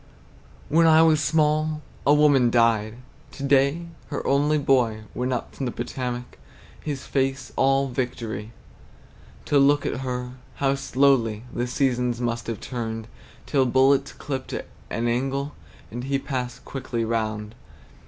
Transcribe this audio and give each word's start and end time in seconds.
When 0.67 0.87
I 0.87 1.03
was 1.03 1.21
small, 1.21 1.83
a 2.07 2.13
woman 2.15 2.49
died. 2.49 2.95
To 3.33 3.43
day 3.43 3.85
her 4.07 4.25
only 4.25 4.57
boy 4.57 5.03
Went 5.13 5.31
up 5.31 5.53
from 5.53 5.67
the 5.67 5.71
Potomac, 5.71 6.39
His 6.83 7.05
face 7.05 7.51
all 7.55 7.87
victory, 7.87 8.51
To 9.45 9.59
look 9.59 9.85
at 9.85 9.97
her; 9.99 10.31
how 10.55 10.73
slowly 10.73 11.43
The 11.53 11.67
seasons 11.67 12.19
must 12.19 12.47
have 12.47 12.59
turned 12.59 13.09
Till 13.45 13.67
bullets 13.67 14.13
clipt 14.13 14.59
an 14.89 15.07
angle, 15.07 15.53
And 15.91 16.05
he 16.05 16.17
passed 16.17 16.65
quickly 16.65 17.05
round! 17.05 17.53